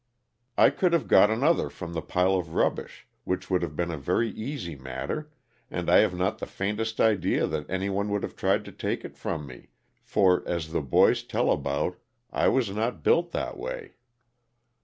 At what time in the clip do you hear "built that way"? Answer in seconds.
13.03-13.93